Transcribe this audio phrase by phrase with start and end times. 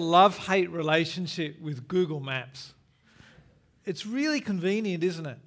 [0.00, 2.74] love hate relationship with Google Maps.
[3.84, 5.38] It's really convenient, isn't it?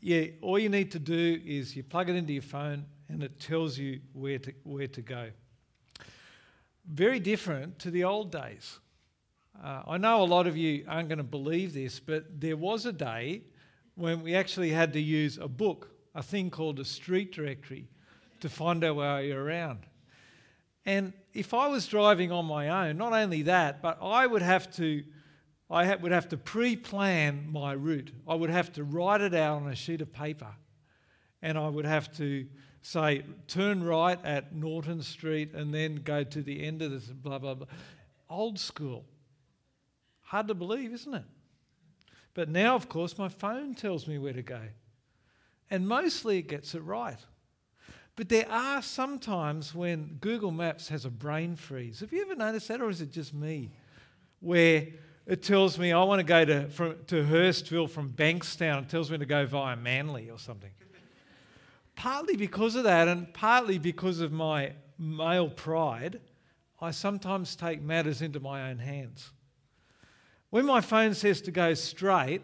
[0.00, 3.38] Yeah, all you need to do is you plug it into your phone and it
[3.40, 5.30] tells you where to, where to go.
[6.86, 8.78] Very different to the old days.
[9.62, 12.86] Uh, I know a lot of you aren't going to believe this, but there was
[12.86, 13.42] a day
[13.94, 17.88] when we actually had to use a book, a thing called a street directory,
[18.40, 19.86] to find our way around.
[20.84, 24.70] And if I was driving on my own, not only that, but I would have
[24.76, 25.04] to,
[25.70, 28.10] I would have to pre-plan my route.
[28.26, 30.52] I would have to write it out on a sheet of paper,
[31.40, 32.46] and I would have to
[32.82, 37.38] say turn right at Norton Street and then go to the end of this blah
[37.38, 37.68] blah blah.
[38.28, 39.04] Old school.
[40.22, 41.24] Hard to believe, isn't it?
[42.34, 44.62] But now, of course, my phone tells me where to go,
[45.70, 47.18] and mostly it gets it right.
[48.16, 52.00] But there are some times when Google Maps has a brain freeze.
[52.00, 53.70] Have you ever noticed that, or is it just me?
[54.40, 54.88] Where
[55.26, 58.82] it tells me I want to go to, from, to Hurstville from Bankstown.
[58.82, 60.70] It tells me to go via Manly or something.
[61.96, 66.20] partly because of that, and partly because of my male pride,
[66.80, 69.30] I sometimes take matters into my own hands.
[70.50, 72.42] When my phone says to go straight,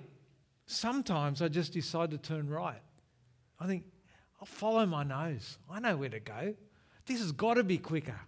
[0.66, 2.80] sometimes I just decide to turn right.
[3.60, 3.84] I think,
[4.40, 5.58] I'll follow my nose.
[5.70, 6.54] I know where to go.
[7.06, 8.20] This has got to be quicker.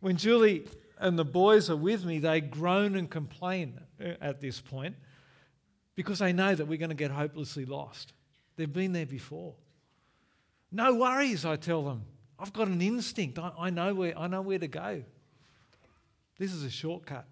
[0.00, 0.66] When Julie
[0.98, 3.80] and the boys are with me, they groan and complain
[4.20, 4.96] at this point
[5.94, 8.12] because they know that we're going to get hopelessly lost.
[8.56, 9.54] They've been there before.
[10.70, 12.04] No worries, I tell them.
[12.38, 13.38] I've got an instinct.
[13.38, 15.02] I, I, know, where, I know where to go.
[16.38, 17.26] This is a shortcut.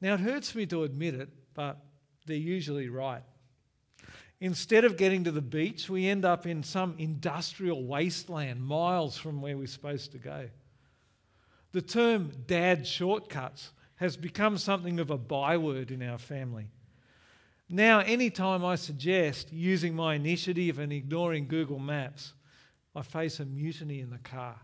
[0.00, 1.78] Now, it hurts me to admit it, but
[2.26, 3.22] they're usually right.
[4.44, 9.40] Instead of getting to the beach, we end up in some industrial wasteland miles from
[9.40, 10.50] where we're supposed to go.
[11.72, 16.68] The term dad shortcuts has become something of a byword in our family.
[17.70, 22.34] Now, anytime I suggest using my initiative and ignoring Google Maps,
[22.94, 24.60] I face a mutiny in the car.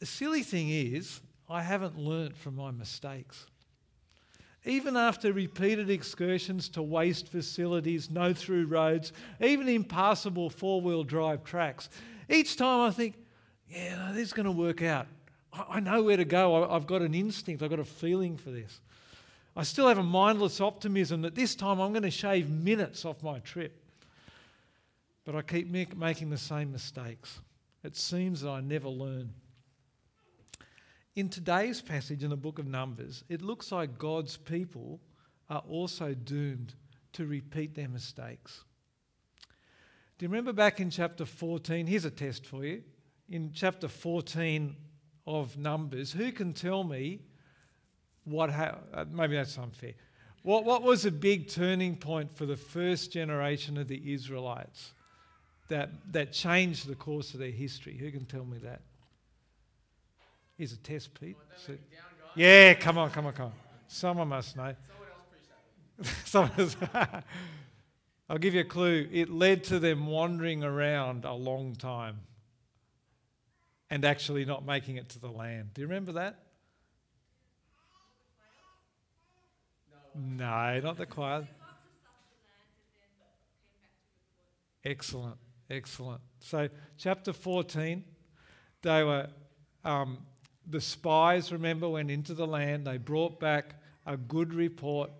[0.00, 3.46] The silly thing is, I haven't learnt from my mistakes.
[4.64, 11.42] Even after repeated excursions to waste facilities, no through roads, even impassable four wheel drive
[11.42, 11.88] tracks,
[12.28, 13.16] each time I think,
[13.68, 15.08] yeah, no, this is going to work out.
[15.52, 16.70] I know where to go.
[16.70, 18.80] I've got an instinct, I've got a feeling for this.
[19.54, 23.22] I still have a mindless optimism that this time I'm going to shave minutes off
[23.22, 23.78] my trip.
[25.24, 27.40] But I keep making the same mistakes.
[27.84, 29.30] It seems that I never learn.
[31.14, 34.98] In today's passage in the book of Numbers, it looks like God's people
[35.50, 36.72] are also doomed
[37.12, 38.64] to repeat their mistakes.
[40.16, 41.86] Do you remember back in chapter 14?
[41.86, 42.82] Here's a test for you.
[43.28, 44.74] In chapter 14
[45.26, 47.20] of Numbers, who can tell me
[48.24, 49.92] what ha- uh, maybe that's unfair.
[50.42, 54.92] What, what was a big turning point for the first generation of the Israelites
[55.68, 57.98] that, that changed the course of their history?
[57.98, 58.80] Who can tell me that?
[60.62, 61.36] Here's a test, Pete.
[61.66, 61.76] So,
[62.36, 63.52] yeah, come on, come on, come on.
[63.88, 64.76] Someone must know.
[66.24, 66.76] Someone else.
[68.30, 69.08] I'll give you a clue.
[69.10, 72.20] It led to them wandering around a long time
[73.90, 75.70] and actually not making it to the land.
[75.74, 76.38] Do you remember that?
[80.14, 81.48] No, not the choir.
[84.84, 86.20] Excellent, excellent.
[86.38, 86.68] So,
[86.98, 88.04] chapter 14,
[88.82, 89.26] they were
[89.84, 90.18] um,
[90.66, 92.86] the spies, remember, went into the land.
[92.86, 93.74] They brought back
[94.06, 95.10] a good report.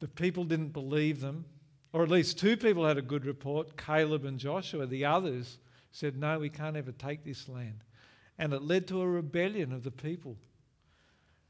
[0.00, 1.44] The people didn't believe them,
[1.92, 4.86] or at least two people had a good report Caleb and Joshua.
[4.86, 5.58] The others
[5.92, 7.84] said, No, we can't ever take this land.
[8.38, 10.36] And it led to a rebellion of the people.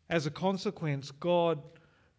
[0.08, 1.62] As a consequence, God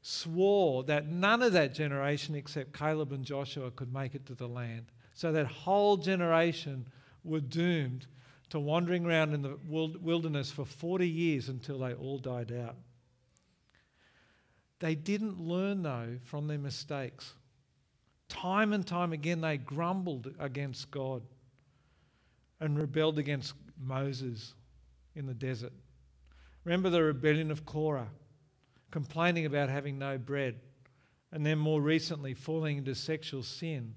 [0.01, 4.47] swore that none of that generation except Caleb and Joshua could make it to the
[4.47, 4.85] land.
[5.13, 6.87] So that whole generation
[7.23, 8.07] were doomed
[8.51, 12.75] to wandering around in the wilderness for 40 years until they all died out.
[14.79, 17.33] They didn't learn, though, from their mistakes.
[18.27, 21.21] Time and time again, they grumbled against God
[22.59, 24.53] and rebelled against Moses
[25.15, 25.73] in the desert.
[26.65, 28.09] Remember the rebellion of Korah,
[28.91, 30.59] complaining about having no bread,
[31.31, 33.95] and then more recently falling into sexual sin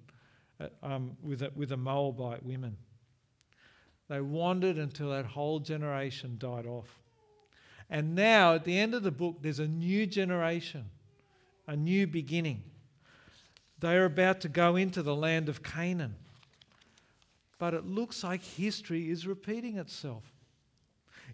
[0.60, 2.76] uh, um, with, a, with the Moabite women.
[4.08, 6.98] They wandered until that whole generation died off.
[7.90, 10.86] And now, at the end of the book, there's a new generation,
[11.66, 12.62] a new beginning.
[13.80, 16.16] They are about to go into the land of Canaan.
[17.58, 20.24] But it looks like history is repeating itself.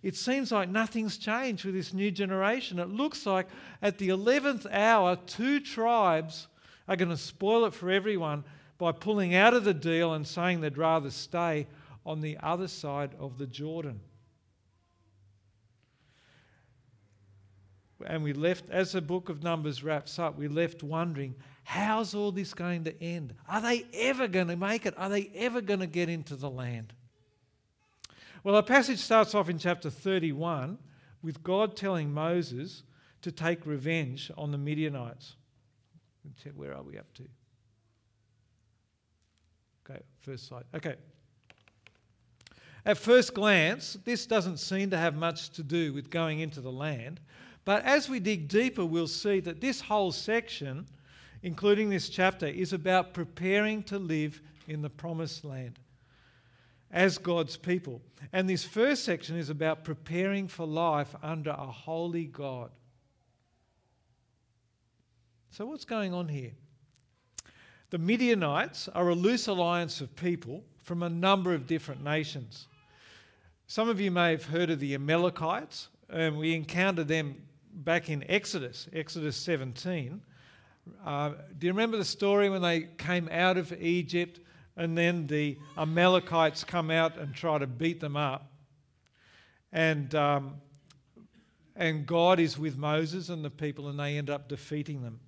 [0.03, 2.79] it seems like nothing's changed with this new generation.
[2.79, 3.49] It looks like
[3.83, 6.47] at the 11th hour, two tribes
[6.89, 8.45] are going to spoil it for everyone
[8.79, 11.67] by pulling out of the deal and saying they'd rather stay
[12.05, 14.01] on the other side of the Jordan.
[18.07, 22.33] And we left, as the book of Numbers wraps up, we left wondering how's all
[22.33, 23.35] this going to end?
[23.49, 24.95] Are they ever going to make it?
[24.97, 26.93] Are they ever going to get into the land?
[28.43, 30.79] Well, our passage starts off in chapter 31
[31.23, 32.83] with God telling Moses
[33.23, 35.37] to take revenge on the Midianites.
[36.55, 37.25] Where are we up to?
[39.89, 40.65] Okay, first slide.
[40.75, 40.97] Okay.
[42.91, 46.73] At first glance, this doesn't seem to have much to do with going into the
[46.73, 47.21] land.
[47.65, 50.89] But as we dig deeper, we'll see that this whole section,
[51.45, 55.79] including this chapter, is about preparing to live in the promised land
[56.91, 58.03] as God's people.
[58.33, 62.73] And this first section is about preparing for life under a holy God.
[65.53, 66.55] So, what's going on here?
[67.91, 72.67] The Midianites are a loose alliance of people from a number of different nations.
[73.71, 77.37] Some of you may have heard of the Amalekites, and we encountered them
[77.73, 80.21] back in Exodus, Exodus 17.
[81.07, 84.41] Uh, do you remember the story when they came out of Egypt
[84.77, 88.51] and then the Amalekites come out and try to beat them up.
[89.71, 90.55] And, um,
[91.77, 95.21] and God is with Moses and the people, and they end up defeating them.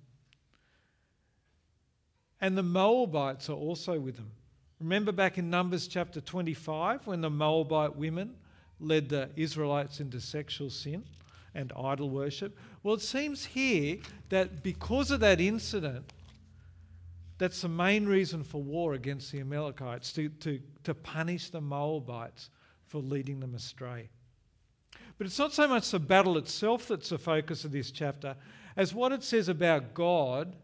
[2.41, 4.31] And the Moabites are also with them.
[4.83, 8.35] Remember back in Numbers chapter 25 when the Moabite women
[8.81, 11.05] led the Israelites into sexual sin
[11.55, 12.59] and idol worship?
[12.83, 16.11] Well, it seems here that because of that incident,
[17.37, 22.49] that's the main reason for war against the Amalekites, to, to, to punish the Moabites
[22.85, 24.09] for leading them astray.
[25.17, 28.35] But it's not so much the battle itself that's the focus of this chapter
[28.75, 30.57] as what it says about God,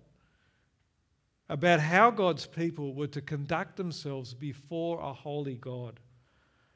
[1.49, 5.99] about how God's people were to conduct themselves before a holy God.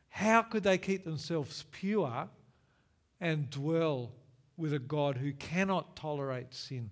[0.09, 2.27] How could they keep themselves pure
[3.21, 4.11] and dwell
[4.57, 6.89] with a God who cannot tolerate sin?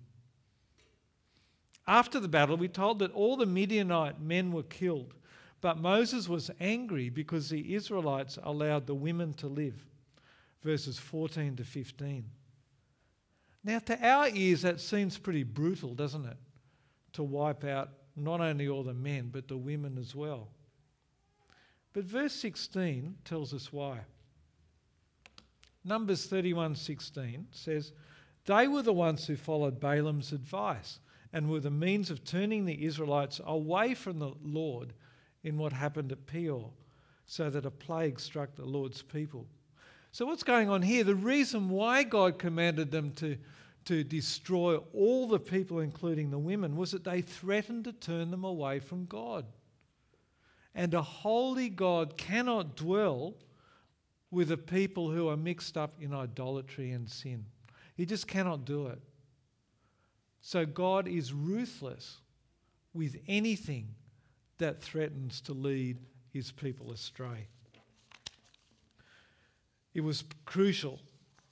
[1.86, 5.14] After the battle, we're told that all the Midianite men were killed,
[5.60, 9.84] but Moses was angry because the Israelites allowed the women to live.
[10.62, 12.24] Verses 14 to 15.
[13.64, 16.36] Now, to our ears, that seems pretty brutal, doesn't it?
[17.14, 20.48] To wipe out not only all the men, but the women as well.
[21.92, 24.00] But verse 16 tells us why.
[25.84, 27.92] Numbers 31:16 says,
[28.44, 31.00] "They were the ones who followed Balaam's advice
[31.32, 34.92] and were the means of turning the Israelites away from the Lord
[35.42, 36.72] in what happened at Peor,
[37.26, 39.48] so that a plague struck the Lord's people.
[40.12, 41.04] So, what's going on here?
[41.04, 43.38] The reason why God commanded them to,
[43.86, 48.44] to destroy all the people, including the women, was that they threatened to turn them
[48.44, 49.46] away from God.
[50.74, 53.34] And a holy God cannot dwell
[54.30, 57.44] with a people who are mixed up in idolatry and sin.
[57.96, 59.00] He just cannot do it.
[60.40, 62.18] So God is ruthless
[62.94, 63.94] with anything
[64.58, 65.98] that threatens to lead
[66.32, 67.46] his people astray.
[69.94, 71.00] It was crucial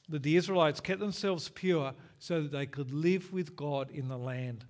[0.09, 4.19] that the Israelites kept themselves pure so that they could live with God in the
[4.19, 4.65] land.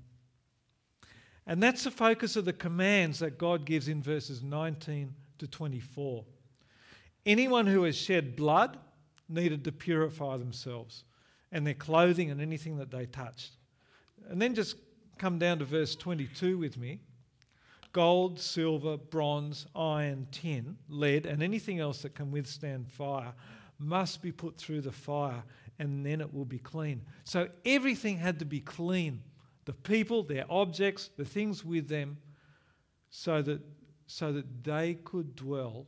[1.46, 6.24] And that's the focus of the commands that God gives in verses 19 to 24.
[7.26, 8.78] Anyone who has shed blood
[9.28, 11.04] needed to purify themselves
[11.50, 13.56] and their clothing and anything that they touched.
[14.28, 14.76] And then just
[15.18, 17.00] come down to verse 22 with me.
[17.92, 23.32] Gold, silver, bronze, iron, tin, lead, and anything else that can withstand fire
[23.80, 25.42] must be put through the fire
[25.80, 27.02] and then it will be clean.
[27.24, 29.22] So everything had to be clean
[29.64, 32.18] the people, their objects, the things with them,
[33.08, 33.60] so that,
[34.06, 35.86] so that they could dwell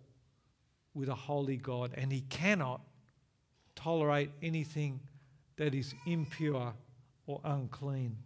[0.94, 1.92] with a holy God.
[1.96, 2.80] And He cannot
[3.75, 5.00] tolerate anything
[5.56, 6.75] that is impure
[7.26, 8.16] or unclean.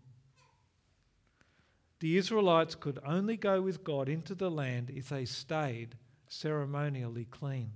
[2.00, 5.96] The Israelites could only go with God into the land if they stayed
[6.28, 7.70] ceremonially clean.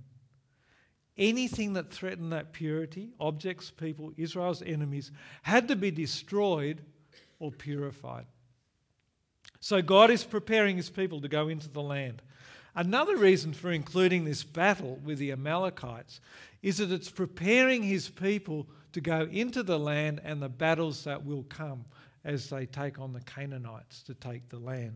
[1.17, 6.81] Anything that threatened that purity, objects, people, Israel's enemies, had to be destroyed
[7.39, 8.25] or purified.
[9.59, 12.21] So God is preparing his people to go into the land.
[12.75, 16.21] Another reason for including this battle with the Amalekites
[16.61, 21.25] is that it's preparing his people to go into the land and the battles that
[21.25, 21.85] will come
[22.23, 24.95] as they take on the Canaanites to take the land.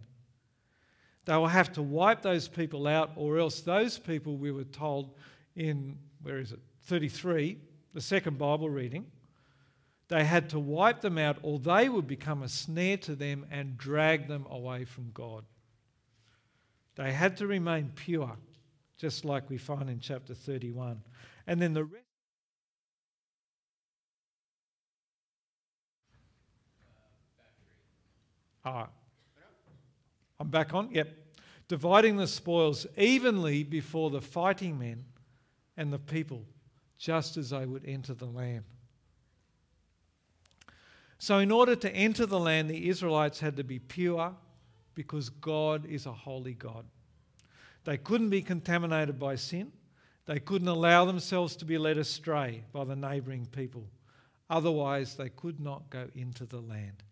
[1.25, 5.15] They will have to wipe those people out, or else those people, we were told
[5.55, 7.57] in, where is it, 33,
[7.93, 9.05] the second Bible reading,
[10.07, 13.77] they had to wipe them out or they would become a snare to them and
[13.77, 15.43] drag them away from God.
[16.95, 18.37] They had to remain pure,
[18.97, 21.01] just like we find in chapter 31.
[21.47, 22.03] And then the rest.
[28.63, 28.87] Ah,
[30.39, 30.89] I'm back on?
[30.91, 31.09] Yep.
[31.67, 35.05] Dividing the spoils evenly before the fighting men
[35.77, 36.45] and the people,
[36.97, 38.63] just as they would enter the land.
[41.17, 44.35] So, in order to enter the land, the Israelites had to be pure
[44.95, 46.85] because God is a holy God.
[47.83, 49.71] They couldn't be contaminated by sin.
[50.25, 53.87] They couldn't allow themselves to be led astray by the neighbouring people.
[54.49, 57.03] Otherwise, they could not go into the land.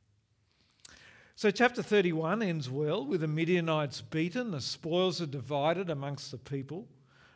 [1.36, 6.38] So, chapter 31 ends well with the Midianites beaten, the spoils are divided amongst the
[6.38, 6.88] people,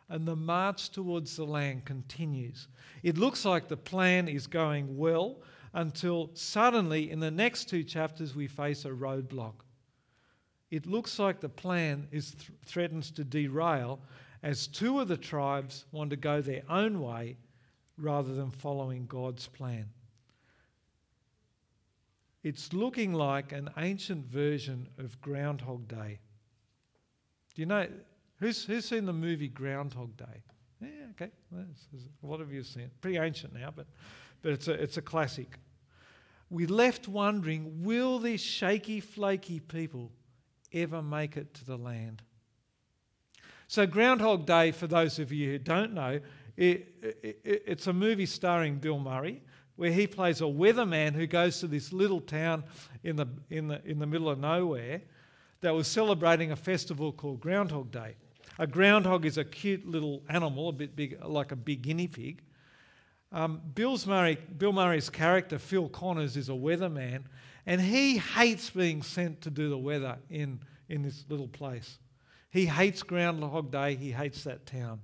[0.10, 2.68] and the march towards the land continues.
[3.04, 5.42] It looks like the plan is going well
[5.74, 9.56] until suddenly, in the next two chapters, we face a roadblock.
[10.72, 14.00] It looks like the plan is th- threatens to derail
[14.44, 17.38] as two of the tribes want to go their own way
[17.98, 19.90] rather than following God's plan.
[22.44, 26.20] It's looking like an ancient version of Groundhog Day.
[27.56, 27.88] Do you know
[28.40, 30.44] who's, who's seen the movie Groundhog Day?
[30.82, 31.32] Yeah, okay.
[31.54, 33.02] A lot of you have seen it.
[33.02, 33.88] Pretty ancient now, but,
[34.42, 35.58] but it's, a, it's a classic.
[36.50, 40.12] We left wondering will these shaky, flaky people
[40.74, 42.22] ever make it to the land?
[43.68, 46.22] So, Groundhog Day, for those of you who don't know,
[46.56, 49.42] it, it, it's a movie starring Bill Murray
[49.76, 52.64] where he plays a weatherman who goes to this little town
[53.04, 55.02] in the, in the, in the middle of nowhere
[55.62, 58.16] that was celebrating a festival called Groundhog Day.
[58.60, 62.42] A groundhog is a cute little animal, a bit big, like a big guinea pig.
[63.32, 63.62] Um,
[64.08, 67.24] Murray, Bill Murray's character, Phil Connors, is a weatherman,
[67.66, 70.60] and he hates being sent to do the weather in,
[70.90, 72.00] in this little place.
[72.50, 75.02] He hates Groundhog Day, he hates that town.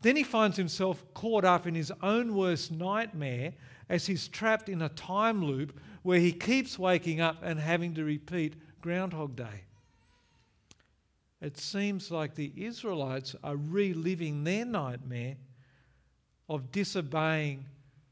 [0.00, 3.52] Then he finds himself caught up in his own worst nightmare
[3.88, 8.04] as he's trapped in a time loop where he keeps waking up and having to
[8.04, 9.64] repeat Groundhog Day.
[11.40, 15.36] It seems like the Israelites are reliving their nightmare
[16.48, 17.64] of disobeying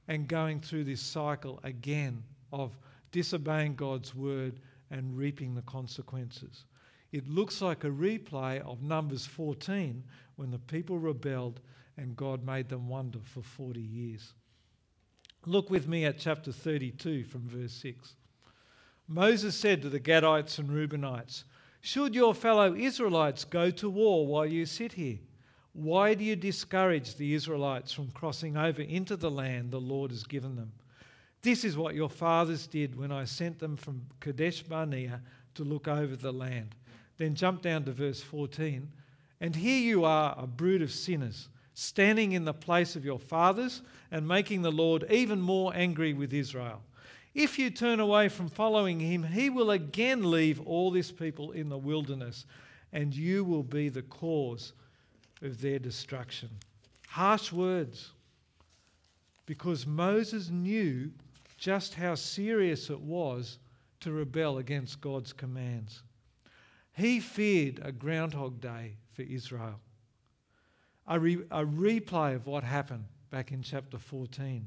[0.09, 2.77] and going through this cycle again of
[3.11, 6.65] disobeying God's word and reaping the consequences.
[7.13, 10.05] It looks like a replay of Numbers 14
[10.37, 11.61] when the people rebelled
[11.97, 14.35] and God made them wander for 40 years.
[15.47, 18.15] Look with me at chapter 32 from verse 6.
[19.09, 21.45] Moses said to the Gadites and Reubenites,
[21.87, 25.21] Should your fellow Israelites go to war while you sit here?
[25.73, 30.25] Why do you discourage the Israelites from crossing over into the land the Lord has
[30.25, 30.73] given them?
[31.43, 35.21] This is what your fathers did when I sent them from Kadesh Barnea
[35.55, 36.75] to look over the land.
[37.19, 38.91] Then jump down to verse 14.
[39.41, 43.83] And here you are, a brood of sinners, standing in the place of your fathers
[44.11, 46.83] and making the Lord even more angry with Israel.
[47.37, 51.69] If you turn away from following him, he will again leave all this people in
[51.69, 52.47] the wilderness,
[52.95, 54.73] and you will be the cause
[55.43, 56.49] of their destruction.
[57.09, 58.13] Harsh words,
[59.45, 61.13] because Moses knew
[61.59, 63.59] just how serious it was
[64.01, 66.05] to rebel against God's commands.
[66.95, 69.79] He feared a Groundhog Day for Israel,
[71.07, 74.67] a, re- a replay of what happened back in chapter 14.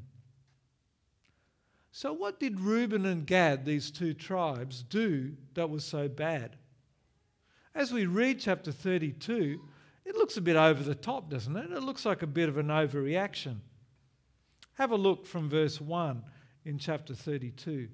[1.92, 6.56] So, what did Reuben and Gad, these two tribes, do that was so bad?
[7.74, 9.60] As we read chapter 32,
[10.06, 11.72] it looks a bit over the top, doesn't it?
[11.72, 13.58] It looks like a bit of an overreaction.
[14.74, 16.24] Have a look from verse 1
[16.66, 17.90] in chapter 32.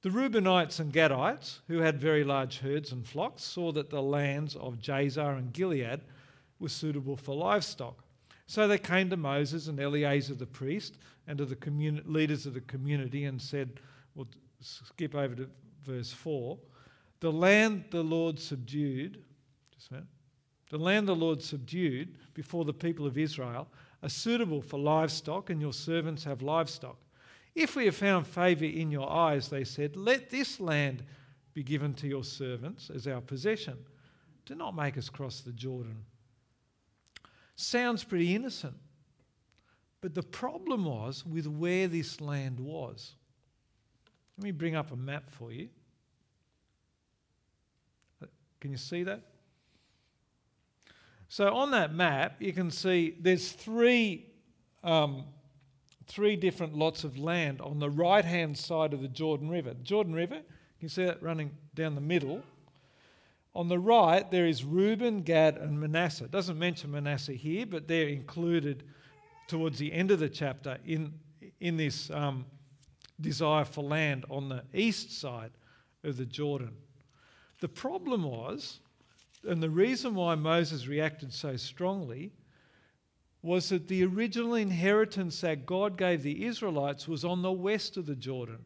[0.00, 4.54] The Reubenites and Gadites, who had very large herds and flocks, saw that the lands
[4.56, 6.00] of Jazer and Gilead
[6.58, 8.04] were suitable for livestock.
[8.48, 12.54] So they came to Moses and Eleazar the priest and to the communi- leaders of
[12.54, 13.78] the community and said,
[14.14, 14.26] we'll
[14.62, 15.50] skip over to
[15.84, 16.58] verse 4.
[17.20, 19.22] The land the Lord subdued,
[19.74, 20.08] just a minute,
[20.70, 23.68] the land the Lord subdued before the people of Israel
[24.02, 26.96] are suitable for livestock, and your servants have livestock.
[27.54, 31.02] If we have found favour in your eyes, they said, let this land
[31.52, 33.76] be given to your servants as our possession.
[34.46, 36.04] Do not make us cross the Jordan.
[37.60, 38.76] Sounds pretty innocent.
[40.00, 43.16] But the problem was with where this land was.
[44.36, 45.68] Let me bring up a map for you.
[48.60, 49.22] Can you see that?
[51.28, 54.26] So on that map, you can see there's three
[54.84, 55.24] um,
[56.06, 59.74] three different lots of land on the right hand side of the Jordan River.
[59.82, 62.40] Jordan River, you can see that running down the middle.
[63.58, 66.26] On the right, there is Reuben, Gad, and Manasseh.
[66.26, 68.84] It doesn't mention Manasseh here, but they're included
[69.48, 71.12] towards the end of the chapter in,
[71.58, 72.46] in this um,
[73.20, 75.50] desire for land on the east side
[76.04, 76.70] of the Jordan.
[77.58, 78.78] The problem was,
[79.42, 82.30] and the reason why Moses reacted so strongly,
[83.42, 88.06] was that the original inheritance that God gave the Israelites was on the west of
[88.06, 88.64] the Jordan.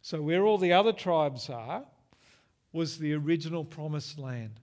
[0.00, 1.84] So, where all the other tribes are,
[2.72, 4.60] was the original promised land.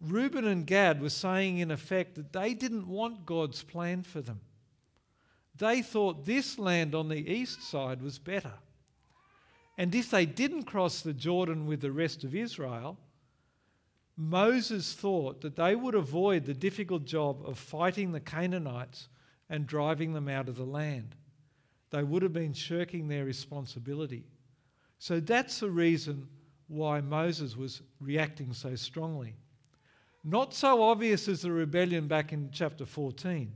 [0.00, 4.40] Reuben and Gad were saying, in effect, that they didn't want God's plan for them.
[5.56, 8.52] They thought this land on the east side was better.
[9.78, 12.98] And if they didn't cross the Jordan with the rest of Israel,
[14.16, 19.08] Moses thought that they would avoid the difficult job of fighting the Canaanites
[19.48, 21.16] and driving them out of the land.
[21.90, 24.24] They would have been shirking their responsibility.
[24.98, 26.28] So that's the reason
[26.68, 29.34] why Moses was reacting so strongly.
[30.24, 33.52] Not so obvious as the rebellion back in chapter 14,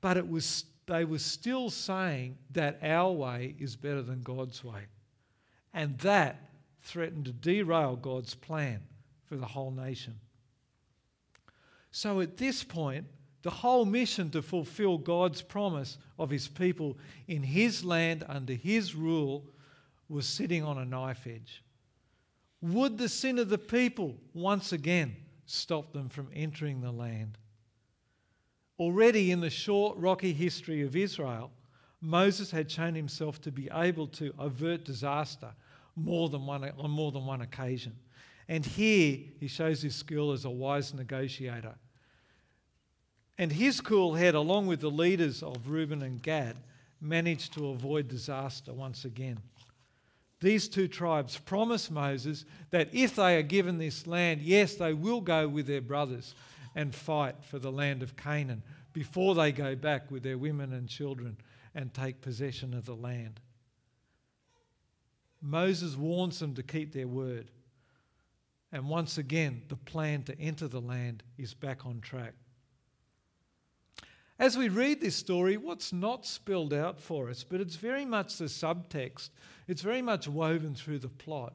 [0.00, 4.82] but it was, they were still saying that our way is better than God's way.
[5.72, 6.50] And that
[6.82, 8.80] threatened to derail God's plan
[9.24, 10.18] for the whole nation.
[11.92, 13.06] So at this point,
[13.42, 18.94] the whole mission to fulfill God's promise of his people in his land under his
[18.94, 19.46] rule
[20.08, 21.62] was sitting on a knife edge.
[22.62, 25.16] Would the sin of the people once again
[25.46, 27.36] stop them from entering the land?
[28.78, 31.50] Already in the short, rocky history of Israel,
[32.00, 35.52] Moses had shown himself to be able to avert disaster
[35.96, 37.96] more than one, on more than one occasion.
[38.48, 41.74] And here he shows his skill as a wise negotiator.
[43.38, 46.56] And his cool head, along with the leaders of Reuben and Gad,
[47.00, 49.38] managed to avoid disaster once again.
[50.42, 55.20] These two tribes promise Moses that if they are given this land, yes, they will
[55.20, 56.34] go with their brothers
[56.74, 60.88] and fight for the land of Canaan before they go back with their women and
[60.88, 61.36] children
[61.76, 63.40] and take possession of the land.
[65.40, 67.48] Moses warns them to keep their word.
[68.72, 72.34] And once again, the plan to enter the land is back on track.
[74.42, 78.38] As we read this story, what's not spelled out for us, but it's very much
[78.38, 79.30] the subtext,
[79.68, 81.54] it's very much woven through the plot,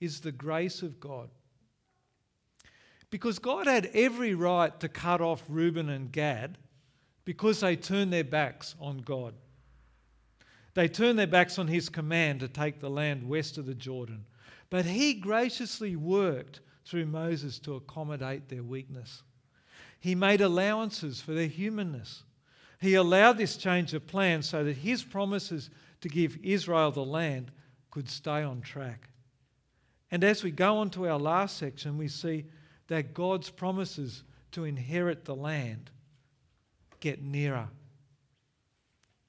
[0.00, 1.30] is the grace of God.
[3.10, 6.58] Because God had every right to cut off Reuben and Gad
[7.24, 9.34] because they turned their backs on God.
[10.74, 14.26] They turned their backs on his command to take the land west of the Jordan.
[14.68, 19.22] But he graciously worked through Moses to accommodate their weakness.
[20.04, 22.24] He made allowances for their humanness.
[22.78, 25.70] He allowed this change of plan so that his promises
[26.02, 27.50] to give Israel the land
[27.90, 29.08] could stay on track.
[30.10, 32.44] And as we go on to our last section, we see
[32.88, 35.90] that God's promises to inherit the land
[37.00, 37.70] get nearer.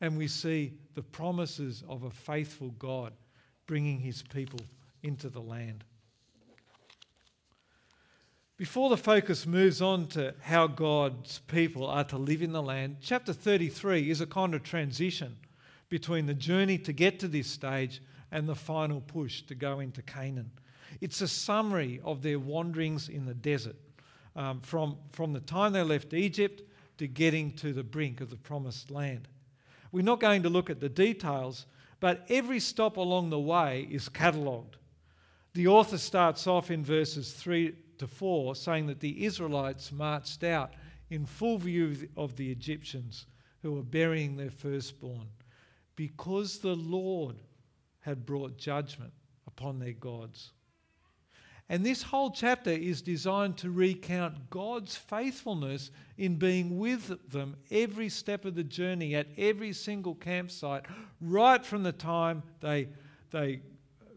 [0.01, 3.13] And we see the promises of a faithful God
[3.65, 4.59] bringing his people
[5.03, 5.85] into the land.
[8.57, 12.97] Before the focus moves on to how God's people are to live in the land,
[13.01, 15.35] chapter 33 is a kind of transition
[15.89, 20.01] between the journey to get to this stage and the final push to go into
[20.01, 20.51] Canaan.
[21.01, 23.75] It's a summary of their wanderings in the desert
[24.37, 26.61] um, from, from the time they left Egypt
[26.97, 29.27] to getting to the brink of the promised land.
[29.91, 31.65] We're not going to look at the details,
[31.99, 34.77] but every stop along the way is catalogued.
[35.55, 40.73] The author starts off in verses 3 to 4, saying that the Israelites marched out
[41.09, 43.25] in full view of the Egyptians
[43.61, 45.27] who were burying their firstborn
[45.95, 47.37] because the Lord
[48.01, 49.13] had brought judgment
[49.47, 50.51] upon their gods.
[51.67, 58.09] And this whole chapter is designed to recount God's faithfulness in being with them every
[58.09, 60.85] step of the journey, at every single campsite,
[61.19, 62.87] right from the time they,
[63.31, 63.61] they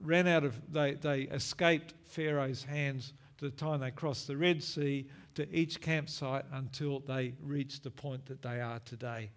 [0.02, 3.14] ran out of, they, they escaped Pharaoh's hands
[3.46, 8.26] the time they crossed the Red Sea to each campsite until they reached the point
[8.26, 9.30] that they are today.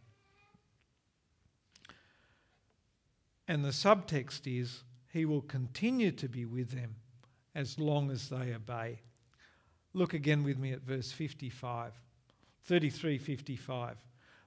[3.48, 6.96] And the subtext is He will continue to be with them
[7.54, 9.00] as long as they obey.
[9.94, 11.94] Look again with me at verse 55,
[12.64, 13.98] 33 55.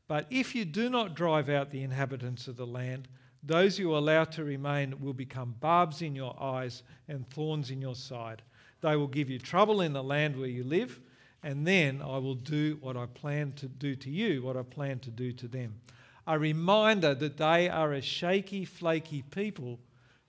[0.07, 3.09] But if you do not drive out the inhabitants of the land,
[3.43, 7.95] those you allow to remain will become barbs in your eyes and thorns in your
[7.95, 8.43] side.
[8.85, 11.01] They will give you trouble in the land where you live,
[11.43, 14.99] and then I will do what I plan to do to you, what I plan
[14.99, 15.81] to do to them.
[16.27, 19.81] A reminder that they are a shaky, flaky people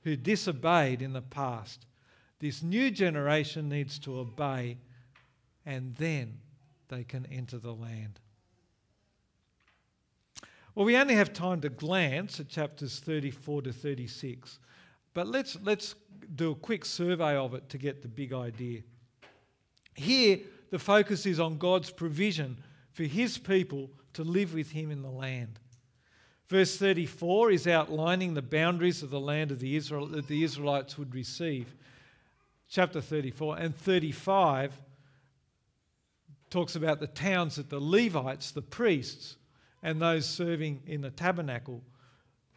[0.06, 1.86] who disobeyed in the past.
[2.40, 4.78] This new generation needs to obey,
[5.66, 6.38] and then
[6.88, 8.22] they can enter the land.
[10.76, 14.60] Well, we only have time to glance at chapters 34 to 36,
[15.14, 15.96] but let's, let's
[16.36, 18.82] do a quick survey of it to get the big idea.
[19.96, 20.40] Here,
[20.72, 22.58] the focus is on God's provision
[22.92, 25.60] for his people to live with him in the land.
[26.48, 30.98] Verse 34 is outlining the boundaries of the land of the Israel, that the Israelites
[30.98, 31.76] would receive.
[32.70, 34.74] Chapter 34 and 35
[36.50, 39.38] talks about the towns that the Levites, the priests,
[39.82, 41.82] and those serving in the tabernacle,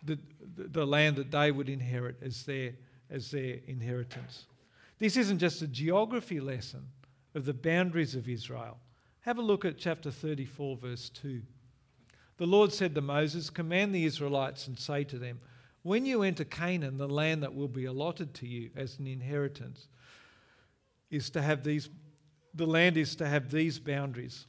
[0.05, 0.19] the,
[0.57, 2.73] the land that they would inherit as their,
[3.11, 4.47] as their inheritance.
[4.99, 6.87] This isn't just a geography lesson
[7.35, 8.79] of the boundaries of Israel.
[9.21, 11.43] Have a look at chapter 34, verse 2.
[12.39, 15.41] The Lord said to Moses, Command the Israelites and say to them,
[15.83, 19.89] When you enter Canaan, the land that will be allotted to you as an inheritance,
[21.11, 21.89] is to have these,
[22.55, 24.47] the land is to have these boundaries.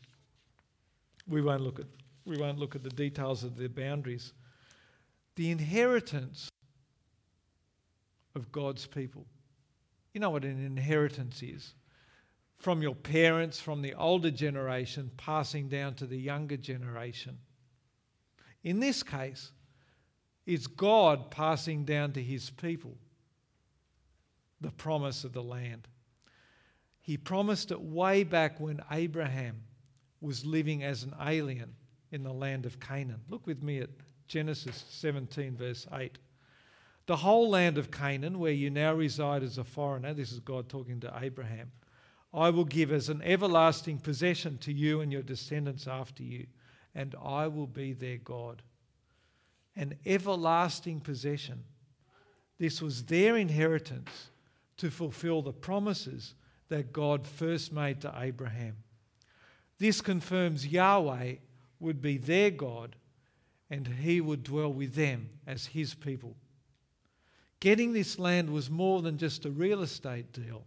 [1.27, 1.85] We won't look at
[2.29, 4.33] we won't look at the details of the boundaries.
[5.35, 6.48] The inheritance
[8.35, 9.25] of God's people.
[10.13, 11.73] You know what an inheritance is?
[12.57, 17.37] From your parents, from the older generation, passing down to the younger generation.
[18.63, 19.51] In this case,
[20.45, 22.97] it's God passing down to his people
[24.61, 25.87] the promise of the land.
[26.99, 29.63] He promised it way back when Abraham
[30.21, 31.73] was living as an alien
[32.11, 33.21] in the land of Canaan.
[33.29, 33.89] Look with me at
[34.27, 36.17] Genesis 17, verse 8.
[37.09, 40.69] The whole land of Canaan, where you now reside as a foreigner, this is God
[40.69, 41.71] talking to Abraham,
[42.31, 46.45] I will give as an everlasting possession to you and your descendants after you,
[46.93, 48.61] and I will be their God.
[49.75, 51.63] An everlasting possession.
[52.59, 54.29] This was their inheritance
[54.77, 56.35] to fulfill the promises
[56.67, 58.75] that God first made to Abraham.
[59.79, 61.37] This confirms Yahweh
[61.79, 62.97] would be their God
[63.67, 66.35] and he would dwell with them as his people.
[67.59, 70.65] Getting this land was more than just a real estate deal.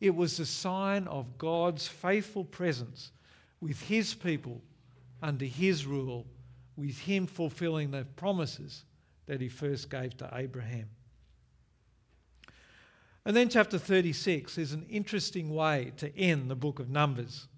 [0.00, 3.12] It was a sign of God's faithful presence
[3.60, 4.62] with his people
[5.22, 6.26] under his rule,
[6.76, 8.84] with him fulfilling the promises
[9.26, 10.88] that he first gave to Abraham.
[13.24, 17.48] And then, chapter 36 is an interesting way to end the book of Numbers.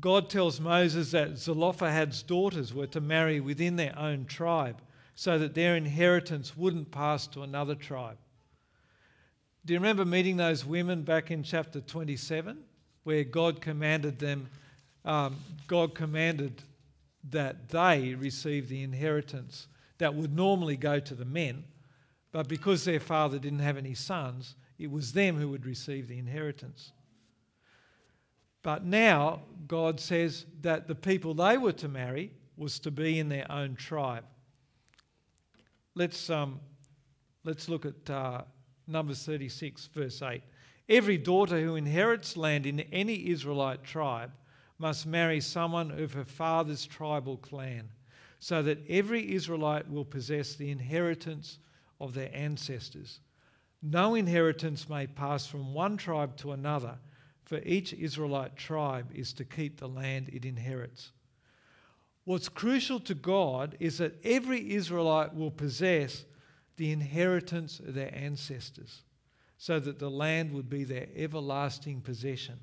[0.00, 4.80] God tells Moses that Zelophehad's daughters were to marry within their own tribe
[5.14, 8.18] so that their inheritance wouldn't pass to another tribe.
[9.64, 12.58] Do you remember meeting those women back in chapter 27
[13.04, 14.48] where God commanded them,
[15.04, 16.62] um, God commanded
[17.30, 21.64] that they receive the inheritance that would normally go to the men,
[22.32, 26.18] but because their father didn't have any sons, it was them who would receive the
[26.18, 26.92] inheritance.
[28.62, 33.28] But now God says that the people they were to marry was to be in
[33.28, 34.24] their own tribe.
[35.94, 36.60] Let's, um,
[37.44, 38.42] let's look at uh,
[38.86, 40.42] Numbers 36, verse 8.
[40.88, 44.32] Every daughter who inherits land in any Israelite tribe
[44.78, 47.88] must marry someone of her father's tribal clan,
[48.40, 51.58] so that every Israelite will possess the inheritance
[52.00, 53.20] of their ancestors.
[53.82, 56.98] No inheritance may pass from one tribe to another
[57.44, 61.12] for each Israelite tribe is to keep the land it inherits.
[62.24, 66.24] What's crucial to God is that every Israelite will possess
[66.76, 69.02] the inheritance of their ancestors,
[69.58, 72.58] so that the land would be their everlasting possession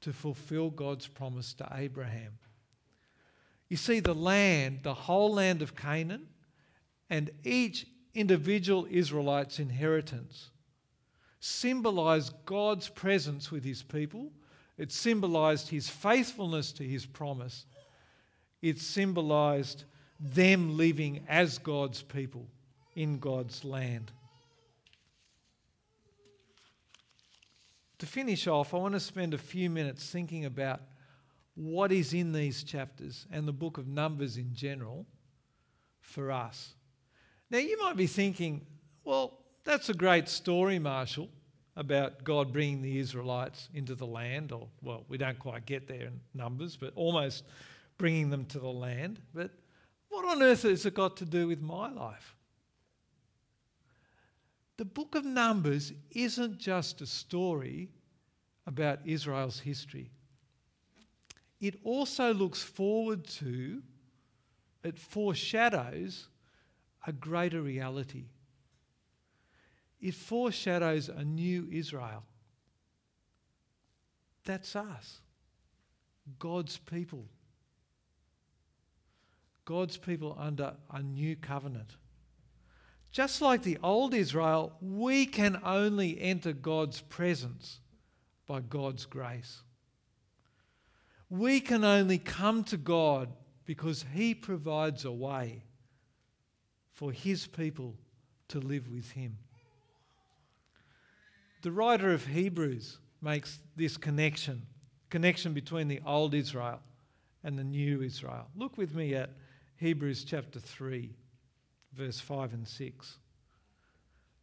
[0.00, 2.38] to fulfill God's promise to Abraham.
[3.68, 6.26] You see, the land, the whole land of Canaan,
[7.10, 10.50] and each individual Israelite's inheritance
[11.40, 14.32] symbolized God's presence with his people.
[14.78, 17.66] It symbolized his faithfulness to his promise.
[18.62, 19.84] It symbolized
[20.18, 22.46] them living as God's people
[22.94, 24.12] in God's land.
[27.98, 30.80] To finish off, I want to spend a few minutes thinking about
[31.54, 35.06] what is in these chapters and the book of Numbers in general
[36.00, 36.74] for us.
[37.50, 38.64] Now, you might be thinking,
[39.04, 41.28] well, that's a great story, Marshall,
[41.76, 46.06] about God bringing the Israelites into the land, or, well, we don't quite get there
[46.06, 47.44] in Numbers, but almost
[48.00, 49.20] bringing them to the land.
[49.34, 49.50] But
[50.08, 52.34] what on earth has it got to do with my life?
[54.78, 57.90] The book of Numbers isn't just a story
[58.66, 60.10] about Israel's history.
[61.60, 63.82] it also looks forward to,
[64.82, 66.28] it foreshadows
[67.06, 68.24] a greater reality.
[70.00, 72.24] It foreshadows a new Israel.
[74.44, 75.20] That's us,
[76.38, 77.26] God's people.
[79.70, 81.94] God's people under a new covenant.
[83.12, 87.78] Just like the old Israel, we can only enter God's presence
[88.48, 89.62] by God's grace.
[91.28, 93.28] We can only come to God
[93.64, 95.62] because He provides a way
[96.92, 97.94] for His people
[98.48, 99.38] to live with Him.
[101.62, 104.66] The writer of Hebrews makes this connection,
[105.10, 106.80] connection between the old Israel
[107.44, 108.48] and the new Israel.
[108.56, 109.30] Look with me at
[109.80, 111.10] Hebrews chapter 3
[111.94, 113.16] verse 5 and 6.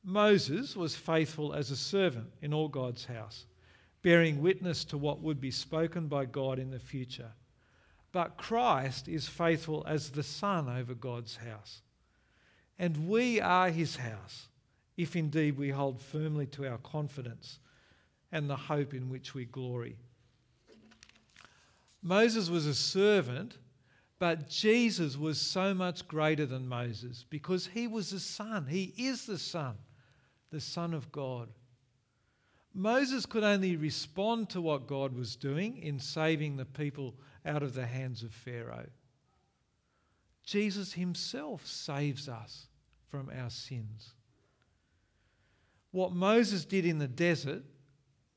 [0.03, 3.45] Moses was faithful as a servant in all God's house,
[4.01, 7.31] bearing witness to what would be spoken by God in the future.
[8.11, 11.81] But Christ is faithful as the Son over God's house.
[12.79, 14.47] And we are his house,
[14.97, 17.59] if indeed we hold firmly to our confidence
[18.31, 19.97] and the hope in which we glory.
[22.01, 23.59] Moses was a servant
[24.19, 28.65] but Jesus was so much greater than Moses because he was the Son.
[28.67, 29.75] He is the Son,
[30.49, 31.49] the Son of God.
[32.73, 37.73] Moses could only respond to what God was doing in saving the people out of
[37.73, 38.87] the hands of Pharaoh.
[40.43, 42.67] Jesus himself saves us
[43.07, 44.13] from our sins.
[45.91, 47.63] What Moses did in the desert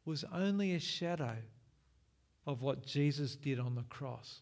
[0.04, 1.36] was only a shadow
[2.46, 4.40] of what Jesus did on the cross.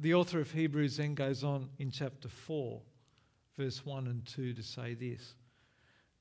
[0.00, 2.80] The author of Hebrews then goes on in chapter 4,
[3.56, 5.34] verse 1 and 2 to say this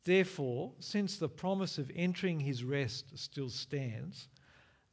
[0.04, 4.30] Therefore, since the promise of entering his rest still stands,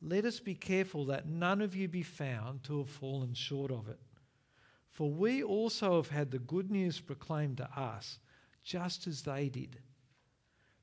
[0.02, 3.88] let us be careful that none of you be found to have fallen short of
[3.88, 4.00] it.
[4.90, 8.18] For we also have had the good news proclaimed to us,
[8.62, 9.78] just as they did.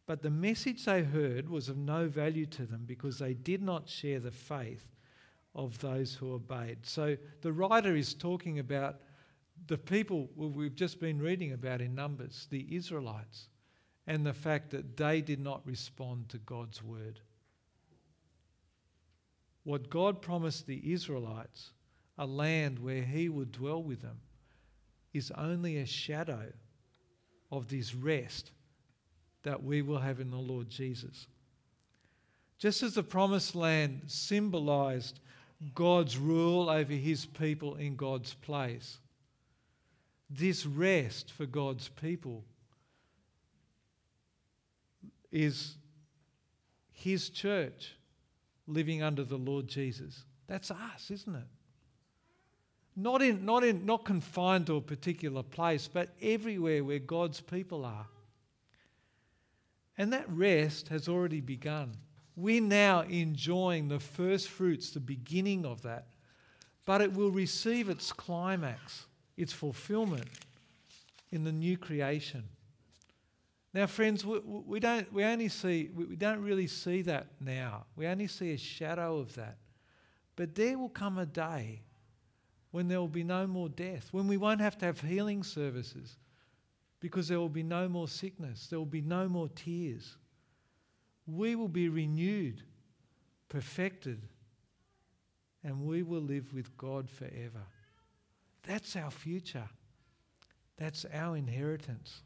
[0.07, 3.87] But the message they heard was of no value to them because they did not
[3.87, 4.87] share the faith
[5.55, 6.79] of those who obeyed.
[6.83, 9.01] So the writer is talking about
[9.67, 13.49] the people we've just been reading about in Numbers, the Israelites,
[14.07, 17.19] and the fact that they did not respond to God's word.
[19.63, 21.71] What God promised the Israelites,
[22.17, 24.19] a land where He would dwell with them,
[25.13, 26.51] is only a shadow
[27.51, 28.51] of this rest
[29.43, 31.27] that we will have in the Lord Jesus.
[32.57, 35.19] Just as the promised land symbolized
[35.75, 38.97] God's rule over his people in God's place.
[40.29, 42.43] This rest for God's people
[45.31, 45.75] is
[46.91, 47.95] his church
[48.67, 50.23] living under the Lord Jesus.
[50.47, 51.47] That's us, isn't it?
[52.95, 57.85] Not, in, not, in, not confined to a particular place, but everywhere where God's people
[57.85, 58.07] are.
[59.97, 61.95] And that rest has already begun.
[62.41, 66.07] We're now enjoying the first fruits, the beginning of that.
[66.87, 69.05] But it will receive its climax,
[69.37, 70.25] its fulfillment
[71.31, 72.43] in the new creation.
[73.75, 77.85] Now, friends, we, we, don't, we only see, we don't really see that now.
[77.95, 79.57] We only see a shadow of that.
[80.35, 81.83] But there will come a day
[82.71, 86.17] when there will be no more death, when we won't have to have healing services
[86.99, 90.17] because there will be no more sickness, there will be no more tears
[91.31, 92.63] we will be renewed,
[93.49, 94.21] perfected,
[95.63, 97.65] and we will live with God forever.
[98.63, 99.69] That's our future.
[100.77, 102.21] That's our inheritance.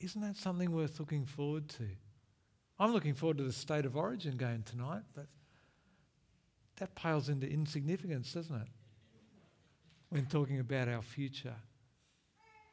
[0.00, 1.84] Isn't that something worth looking forward to?
[2.78, 5.26] I'm looking forward to the state of origin game tonight, but
[6.76, 8.68] that pales into insignificance, doesn't it?
[10.08, 11.54] When talking about our future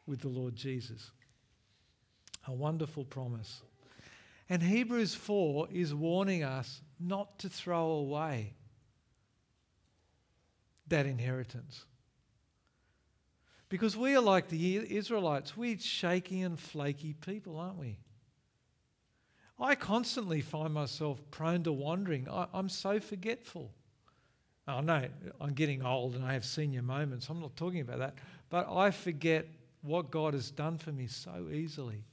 [0.06, 1.12] with the Lord Jesus.
[2.48, 3.62] A wonderful promise.
[4.50, 8.54] And Hebrews 4 is warning us not to throw away
[10.88, 11.86] that inheritance.
[13.70, 15.58] Because we are like the Israelites.
[15.58, 18.00] We're shaky and flaky people, aren't we?
[19.60, 22.30] I constantly find myself prone to wandering.
[22.30, 23.74] I, am so forgetful.
[24.68, 25.08] I know
[25.42, 27.30] I'm getting old and I have senior moments.
[27.30, 28.16] I'm not talking about that.
[28.50, 29.48] But I forget
[29.82, 32.06] what God has done for me so easily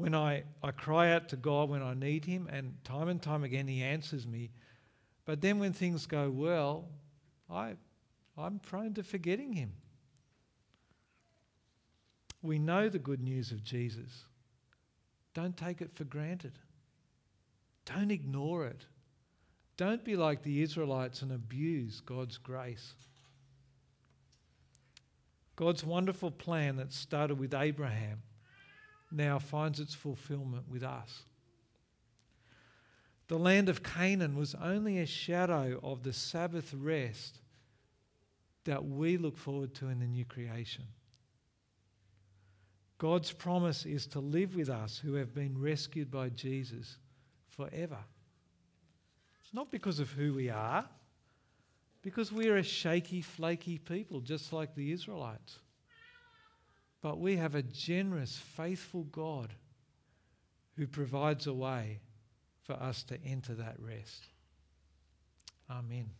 [0.00, 3.44] when I, I cry out to God when I need Him, and time and time
[3.44, 4.50] again He answers me.
[5.26, 6.88] But then when things go well,
[7.50, 7.74] I,
[8.38, 9.72] I'm prone to forgetting Him.
[12.42, 14.24] We know the good news of Jesus.
[15.34, 16.58] Don't take it for granted.
[17.84, 18.86] Don't ignore it.
[19.76, 22.94] Don't be like the Israelites and abuse God's grace.
[25.56, 28.22] God's wonderful plan that started with Abraham
[29.10, 31.22] now finds its fulfillment with us.
[33.28, 37.38] The land of Canaan was only a shadow of the Sabbath rest
[38.64, 40.84] that we look forward to in the new creation.
[42.98, 46.98] God's promise is to live with us who have been rescued by Jesus
[47.48, 47.98] forever.
[49.52, 50.88] Not because of who we are,
[52.02, 55.58] because we're a shaky, flaky people, just like the Israelites.
[57.02, 59.54] But we have a generous, faithful God
[60.76, 62.00] who provides a way
[62.62, 64.26] for us to enter that rest.
[65.70, 66.10] Amen.